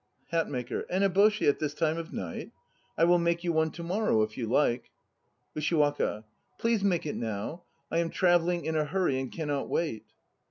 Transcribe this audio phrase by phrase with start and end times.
[0.31, 0.87] HATMAKER.
[0.89, 2.51] An eboshi at this time of night?
[2.97, 4.89] I will make you one to morrow, if you like.
[5.55, 6.23] USHIWAKA.
[6.57, 7.65] Please make it now.
[7.91, 10.05] I am travelling in a hurry and cannot wait.